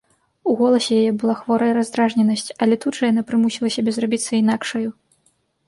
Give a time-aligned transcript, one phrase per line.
[0.51, 4.85] У голасе яе была хворая раздражненасць, але тут жа яна прымусіла сябе зрабіцца інакшаю.